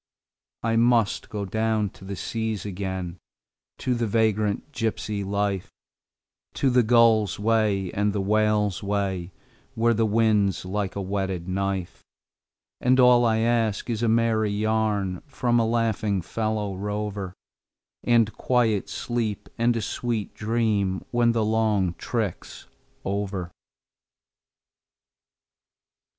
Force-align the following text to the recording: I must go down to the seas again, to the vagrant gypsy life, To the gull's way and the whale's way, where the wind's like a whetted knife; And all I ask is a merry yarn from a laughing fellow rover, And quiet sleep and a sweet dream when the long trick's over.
I 0.63 0.77
must 0.77 1.29
go 1.29 1.45
down 1.45 1.91
to 1.91 2.03
the 2.05 2.15
seas 2.15 2.65
again, 2.65 3.19
to 3.77 3.93
the 3.93 4.07
vagrant 4.07 4.71
gypsy 4.71 5.23
life, 5.23 5.71
To 6.55 6.71
the 6.71 6.81
gull's 6.81 7.37
way 7.37 7.91
and 7.91 8.11
the 8.11 8.19
whale's 8.19 8.81
way, 8.81 9.31
where 9.75 9.93
the 9.93 10.07
wind's 10.07 10.65
like 10.65 10.95
a 10.95 11.01
whetted 11.03 11.47
knife; 11.47 12.03
And 12.79 12.99
all 12.99 13.25
I 13.25 13.41
ask 13.41 13.91
is 13.91 14.01
a 14.01 14.07
merry 14.09 14.49
yarn 14.49 15.21
from 15.27 15.59
a 15.59 15.67
laughing 15.67 16.23
fellow 16.23 16.73
rover, 16.73 17.35
And 18.03 18.33
quiet 18.33 18.89
sleep 18.89 19.49
and 19.59 19.77
a 19.77 19.83
sweet 19.83 20.33
dream 20.33 21.05
when 21.11 21.33
the 21.33 21.45
long 21.45 21.93
trick's 21.99 22.65
over. 23.05 23.51